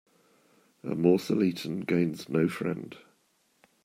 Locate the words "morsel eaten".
0.95-1.81